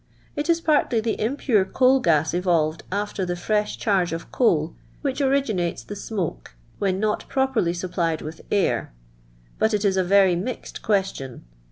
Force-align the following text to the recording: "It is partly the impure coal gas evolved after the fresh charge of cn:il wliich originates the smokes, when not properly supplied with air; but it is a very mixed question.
"It 0.35 0.49
is 0.49 0.61
partly 0.61 0.99
the 0.99 1.21
impure 1.23 1.63
coal 1.63 1.99
gas 1.99 2.33
evolved 2.33 2.81
after 2.91 3.23
the 3.23 3.35
fresh 3.35 3.77
charge 3.77 4.11
of 4.13 4.31
cn:il 4.31 4.73
wliich 5.05 5.23
originates 5.23 5.83
the 5.83 5.95
smokes, 5.95 6.53
when 6.79 6.99
not 6.99 7.29
properly 7.29 7.75
supplied 7.75 8.23
with 8.23 8.41
air; 8.49 8.93
but 9.59 9.75
it 9.75 9.85
is 9.85 9.97
a 9.97 10.03
very 10.03 10.35
mixed 10.35 10.81
question. 10.81 11.43